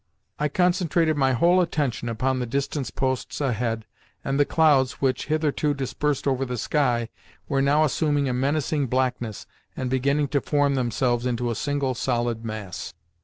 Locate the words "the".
2.39-2.47, 4.39-4.45, 6.43-6.57